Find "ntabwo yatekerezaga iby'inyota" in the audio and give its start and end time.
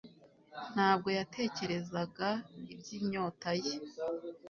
0.73-3.51